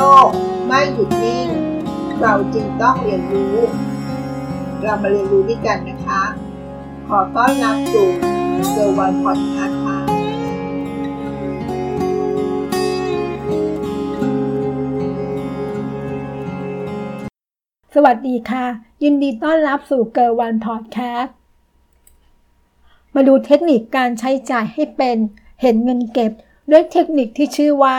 [0.00, 0.28] ลก
[0.66, 1.48] ไม่หยุดนิ่ง
[2.20, 3.56] เราจึงต้องเรียนรู้
[4.82, 6.22] เรามาเรียนรู้ด้วยกันนะคะ
[7.08, 8.08] ขอต้อนรับสู่
[8.70, 9.98] เซอร์วันพอดคาส์ค่ะ
[17.94, 18.66] สวัสดีค่ะ
[19.02, 21.36] ยินดีต้อนรับสู่เกอร์วันพอดแคสต์
[23.14, 25.16] มาดูเทคนิคการใช้จ่ายให้เป็น
[25.62, 26.32] เห็นเงินเก็บ
[26.70, 27.98] ด้วยเทคนิคที่ชื่อว่า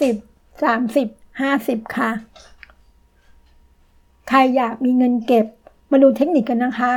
[0.00, 2.10] 20 30 50ค่ะ
[4.28, 5.46] ใครอยากมีเงินเก็บ
[5.90, 6.92] มาดูเทคนิคกันนะคะ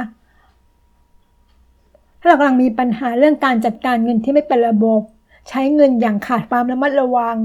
[2.19, 5.01] ถ้าเรากำลังมีปัญหาเรื่องการจัดการเงินที่ไม่เป็นระบบ
[5.49, 7.37] ใช้เงินอย่างขาดความระมัดระวัง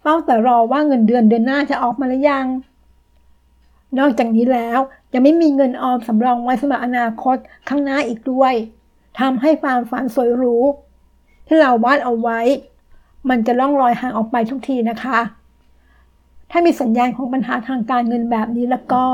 [0.00, 2.46] เฝ้าแต่รอว่าเงินเดือนเดือนหน้าจะออกมาหรือยัง
[3.98, 4.78] นอกจากนี้แล้ว
[5.12, 7.36] ยังไม่มีเงินออมสำรองไว้สำหรับอนาคต
[7.68, 8.54] ข้างหน้าอีกด้วย
[9.20, 10.56] ทำให้ความฝันสวยหรู
[11.46, 12.40] ที่เราวาดเอาไว้
[13.28, 15.18] มันจะล่องลอยห่างออกไปทุกทีนะคะ
[16.50, 19.04] ถ้ามีสัญญาณของปัญหาทางการเงินแบบนี้แล้วก็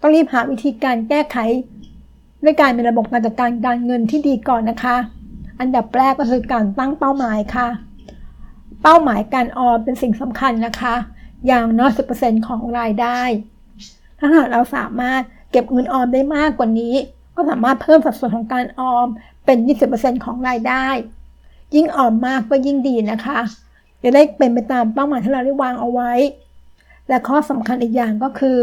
[0.00, 1.36] ต้องรีบหาวิธีการแก้ไข
[2.44, 4.96] ด้วยการมีระบบการจัดการการเงินที่ดีก่อนนะคะ
[5.60, 7.68] อันดับแรกก็คือการตั้งเป้าหมายค่ะ
[8.82, 10.94] เป้าหมายการออมเป็นสิ่งสำคัญนะคะ
[11.46, 13.20] อย่างน้อย10%ของรายได้
[14.18, 16.94] ถ้าหากเราสามารถเก็บเงินออมได้มากกว่านี้
[17.34, 19.06] ก็สามารถเพิ่มสัดส่วนของการออม
[19.44, 19.58] เป็น
[19.92, 20.86] 20%ของรายได้
[21.74, 23.38] ยิ่งออมมากก็ยิ่งดีนะคะ
[24.02, 26.12] จะได้เป็นไปตามเป้าหมายที่เราได้วางเอาไว้
[27.08, 28.58] และข้อสำคัญอีกอย่างก็คือ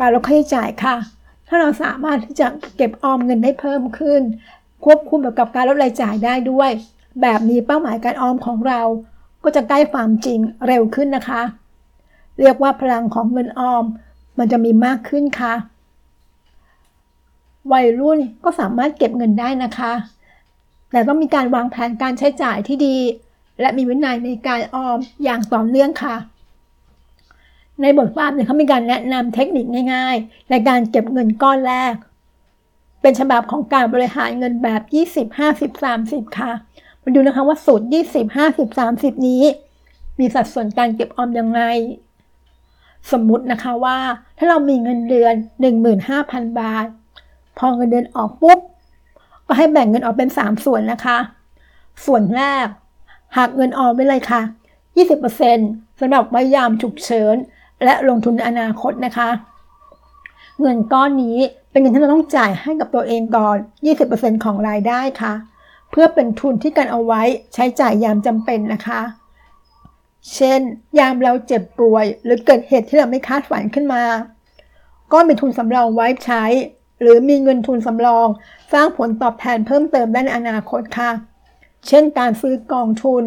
[0.00, 0.96] การลดค่าใช้จ่ายค่ะ
[1.48, 4.22] ถ้าเราสามารถที่จะเก็บออมเงินได้เพิ่มขึ้น
[4.84, 6.70] ควบคุมกับการลดรายจ่ายได้ด้วย
[7.22, 8.82] แบบนี้เป้าหมายการออมของเรา
[9.44, 11.42] ก็จะใกล้ความจริงเร็วขึ้นนะคะ
[12.40, 13.84] เรียกว่าพลังของเงินออม
[14.38, 15.54] มันจะมีมากขึ้นค่ะ
[17.72, 19.92] วัยรุ่นก็สามารถเก็บเงินได้นะคะ
[20.90, 22.96] แต่ต้องมีการวางแผนการใช้จ่ายที่ดี
[23.60, 26.16] และมีวินัยในการออมอย่างต่อเนื่องค่ะ
[27.82, 31.94] ในบทความเนี่ยเขามีการแนะนำเทคนิคง่ายๆ ในการเก็บเงินก้อนแรก
[33.00, 34.82] เป็นฉบับของการบริหารเงินแบบ
[35.14, 36.52] 20 50 30 ค่ะ
[37.02, 39.42] มาดูนะคะว่าสูตร 20 50 30 นี้
[40.18, 41.60] มีสัดส่วนการเก็บออมยังไง
[43.12, 43.98] สมมุตินะคะว่า
[44.38, 45.34] ถ้าเรามีเงินเดือน
[45.94, 46.86] 15,000 บาท
[47.58, 48.58] พอเงินเดือนออกปุ๊บ
[49.46, 51.18] ก็ให้แบ่งเงินออกเป็น 3 ส่วนนะคะ
[52.06, 52.66] ส่วนแรก
[53.36, 54.42] หักเงินออมไปเลยค่ะ
[55.20, 57.36] 20%สำหรับไว้ยามฉุกเฉิน
[57.84, 59.30] และลงทุนในอนาคตนะคะ
[60.60, 61.38] เงินก้อนนี้
[61.70, 63.56] เป็นเงินที่เราต้องจ่ายให้กับตัวเองก่อน
[64.00, 65.34] 20%ของรายได้ค่ะ
[65.90, 67.22] เพื่อเป็นทุนที่กันเอาไว้
[67.54, 69.00] ใช้จ่ายยามจำเป็นนะคะ
[70.34, 70.60] เช่น
[70.98, 74.02] ยามเราเจ็บป่วย หรือเกิดเหตุที่เราไม่คาดฝันขึ้นมา
[75.12, 76.44] ก็เป็นทุนสำรองไว้ใช้
[77.00, 78.28] หรือมีเงินทุนสำรอง
[78.72, 81.10] สร้างผลตอบแทนเพิ่มเติมได้ในอนาคตค่ะ
[81.88, 83.24] เช่น การซื้อกองทุน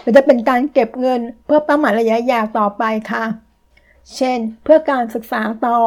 [0.00, 3.24] หรือจะเป็นการเก็บเงินเพื่อเป้าหมายระยะยาวต่อไปค่ะ
[4.16, 5.78] เช่น เพื่อการศึกษาต่อ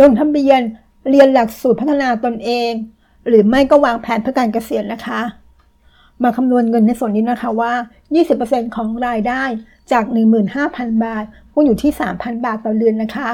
[0.00, 0.60] ลงทะเบียน
[1.10, 2.72] เรียนหลักสูตรพัฒนาตนเอง
[3.28, 5.20] หรือไม่ก็วางแผนเพื่อการเกษียณนะคะ
[6.22, 7.72] มาคำนวณเงินในส่วนนี้นะคะว่า
[8.24, 9.42] 20%ของรายได้
[9.92, 10.04] จาก
[10.54, 11.24] 15,000 บาท
[11.54, 13.30] ก็อยู่ที่ 3,000 บาทต่อเดือนนะคะ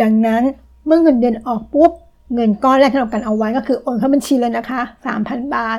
[0.00, 0.42] ดังนั้น
[0.86, 1.90] เมื่อเงินเดือนออกปุ๊บ
[2.34, 4.80] เงินก้อนแรกที่เรากันเอาไว้ก็คือโอนเข้าบัญชีเลยนะคะ
[5.18, 5.78] 3,000 บาท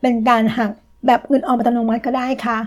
[0.00, 0.70] เป็นการหัก
[1.06, 2.58] แบบเงินออมอัตโนมัติก็ได้ค่ะ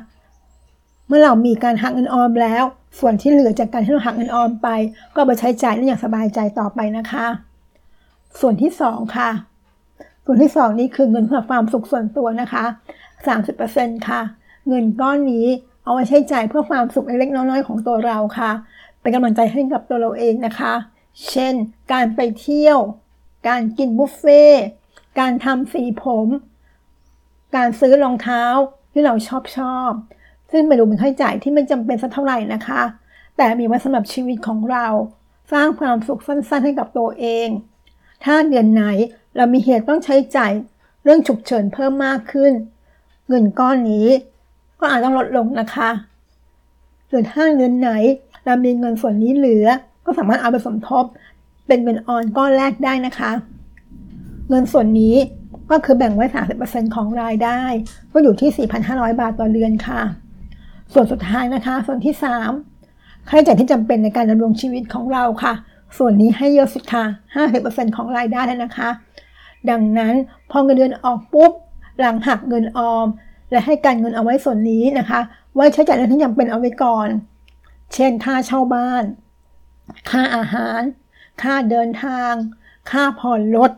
[1.08, 2.64] เมื่อเรามีการหักเงินออมแล้ว
[3.00, 4.68] ส่วนที่เหลือจากการที่เราหักเงินออมไป
[5.16, 7.26] ก็ไปใช้จ่ายได้อย่างสบายใจต่อไปนะคะ
[8.40, 9.30] ส่วนที่ 2 ค่ะ
[10.26, 12.66] ส่วนที่ 2 นี้คือเงินเพื่อความสุขส่วนตัวนะคะ
[13.36, 14.22] 30%ค่ะ
[14.68, 15.48] เงินก้อนนี้
[15.84, 18.52] เอาไว้ใช้จ่ายเพื่อความสุขเล็กๆน้อยๆของตัวเราค่ะ
[19.02, 20.74] เป็นกำลังใจให้กับตัวเราเองนะคะ
[21.30, 21.54] เช่น
[21.92, 22.78] การไปเที่ยว
[23.48, 24.44] การกินบุฟเฟ่
[25.20, 26.28] การทำสีผม
[27.56, 28.44] การซื้อรองเท้า
[28.92, 29.92] ที่เราชอบชอบ
[30.52, 32.82] ซึ่งไม่รู้เป็นค่าใช้จ่ายที่ไม่จำเป็นสักเท่าไหร่นะคะ
[33.38, 34.88] แต่มีไว้สำหรับชีวิตของเรา
[35.52, 37.48] สร้างความสุขสั้นๆ ให้กับตัวเอง
[38.24, 38.84] ถ้าเดือนไหน
[39.36, 40.52] เรามีเหตุต้องใช้จ่าย
[41.04, 42.52] เรื่องฉุกเฉินเพิ่มมากขึ้น
[43.28, 44.08] เงินก้อนนี้
[44.80, 45.90] ก็อาจต้องลดลงนะคะ
[47.10, 47.92] หรือถ้าเดือนไหน
[48.46, 49.68] เรามีเงินส่วนนี้เหลือ
[50.06, 51.06] ก็สามารถเอาไปสมทบ
[51.68, 53.32] เป็นเงินออนก้อนแรกได้นะคะ
[54.50, 55.16] เงินส่วนนี้
[55.72, 56.26] ก็คือแบ่งไว้
[56.60, 57.62] 30%ของรายได้
[58.12, 60.02] ก็อยู่ที่ 4,500 บาทต่อเดือนค่ะ
[60.94, 62.16] ส่วนสุดท้ายนะคะ ส่วนที่
[62.72, 65.54] 3 ค่าใช้จ่ายที่จำเป็นในการดำรงชีวิตของเราค่ะ
[65.98, 67.06] ส่วนนี้ให้เยอะสุดค่ะ
[67.50, 68.90] 50%ของรายได้นะคะ
[69.70, 70.14] ดังนั้น
[70.52, 71.52] พอเงินเดือนออกปุ๊บ
[72.00, 73.08] หลังหักเงินออม
[73.52, 75.20] และให้การเงินเอาไว้ส่วนนี้นะคะ
[75.56, 77.08] ไว้ใช้จ่ายเรื่องที่จำเป็นเอาไว้ก่อน
[77.94, 79.04] เช่น ค่าเช่าบ้าน
[80.10, 80.82] ค่าอาหาร
[81.42, 82.34] ค่าเดินทาง
[82.92, 83.72] ค่าผ่อนรถ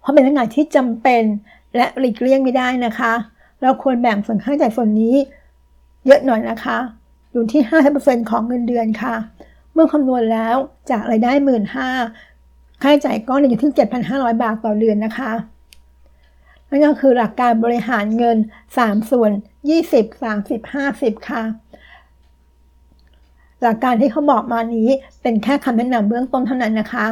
[0.00, 1.22] เพราะเป็นเรื่องที่จำเป็น
[1.76, 3.12] และหลีกเลี่ยงไม่ได้นะคะ
[3.62, 5.16] เราควรแบ่งส่วนค่าใช้จ่ายส่วนนี้
[6.06, 6.78] เยอะหน่อยนะคะ
[7.32, 7.62] อยู่ที่
[7.96, 9.14] 50%ของเงินเดือนค่ะ
[9.72, 10.56] เมื่อคำนวณแล้ว
[10.90, 11.88] จากรายได้1 5ื่นค่า
[12.80, 13.72] ใช้จ่ายก้อนอยู่ที่
[14.06, 15.32] 7,500 บาทต่อเดือนนะคะ
[16.68, 18.36] นั่นก็คือหลักการบริหารเงิน
[18.76, 19.32] 3 ส่วน
[19.72, 21.42] 20 30 50 ค่ะ
[23.62, 24.88] หลักการที่เขาบอกมานี้
[25.22, 27.06] เป็นแค่คำแนะนำเบื้องต้นเท่านั้นนะคะ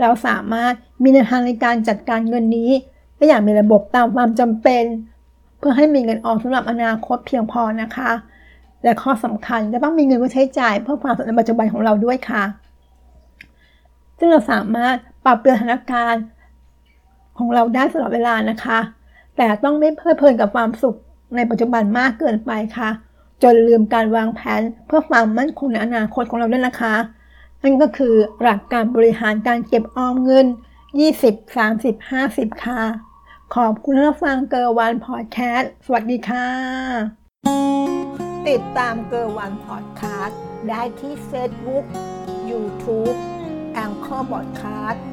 [0.00, 0.72] เราสามารถ
[1.02, 2.70] มีแนวทางในการจัดการเงินนี้
[3.16, 4.84] ได้อย่างมีระบบตามความจำเป็น
[5.58, 8.10] เพื่อให้มีเงินออมสำหรับอนาคตเพียงพอนะคะ
[8.84, 12.44] และข้อสำคัญจะต้องมีเงินไว้ใช้จ่ายเพื่อความสำเร็จในปัจจุบันของเราด้วยค่ะ
[14.18, 16.24] ซึ่งเราสามารถปรับเปลี่ยนสถานการณ์
[17.38, 18.78] ของเราได้ตลอดเวลานะคะ
[19.36, 20.96] แต่ต้องไม่เพลิดเพลินกับความสุข
[21.36, 22.90] ในปัจจุบันมากเกินไปค่ะ
[23.42, 26.94] จนลืมการวางแผนเพื่อความมั่นคงในอนาคตของเราด้วยนะคะ
[27.62, 30.46] นั่นก็คือหลักการบริหารการเก็บออมเงิน
[30.96, 32.82] 20 30 50 ค่ะ
[33.54, 41.84] ขอบคุณที่ฟังเกอร์วันพอดแคสต์ สวัสดีค่ะ ติดตามเกอร์วันพอดคาสต์ได้ที่เฟซบุ๊ก
[42.50, 43.12] ยูทูบ
[43.74, 45.04] แองเกอร์บอดคาสต์